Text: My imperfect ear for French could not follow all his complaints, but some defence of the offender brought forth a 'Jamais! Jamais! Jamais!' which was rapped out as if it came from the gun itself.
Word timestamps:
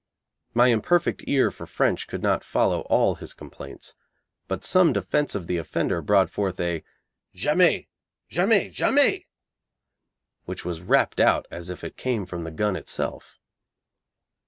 My 0.55 0.69
imperfect 0.71 1.25
ear 1.27 1.51
for 1.51 1.67
French 1.67 2.07
could 2.07 2.23
not 2.23 2.43
follow 2.43 2.81
all 2.89 3.13
his 3.13 3.35
complaints, 3.35 3.93
but 4.47 4.63
some 4.65 4.93
defence 4.93 5.35
of 5.35 5.45
the 5.45 5.57
offender 5.57 6.01
brought 6.01 6.31
forth 6.31 6.59
a 6.59 6.83
'Jamais! 7.35 7.87
Jamais! 8.27 8.71
Jamais!' 8.71 9.27
which 10.45 10.65
was 10.65 10.81
rapped 10.81 11.19
out 11.19 11.45
as 11.51 11.69
if 11.69 11.83
it 11.83 11.97
came 11.97 12.25
from 12.25 12.45
the 12.45 12.49
gun 12.49 12.75
itself. 12.75 13.37